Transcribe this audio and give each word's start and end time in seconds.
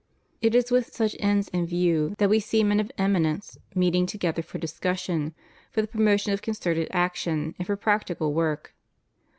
It 0.41 0.55
is 0.55 0.71
with 0.71 0.87
such 0.91 1.15
ends 1.19 1.47
in 1.49 1.67
view 1.67 2.15
that 2.17 2.27
we 2.27 2.39
see 2.39 2.63
men 2.63 2.79
of 2.79 2.91
eminence 2.97 3.59
meeting 3.75 4.07
together 4.07 4.41
for 4.41 4.57
discussion, 4.57 5.35
for 5.69 5.83
the 5.83 5.87
promotion 5.87 6.33
of 6.33 6.41
concerted 6.41 6.87
action, 6.89 7.53
and 7.59 7.67
for 7.67 7.75
practical 7.75 8.33
work. 8.33 8.73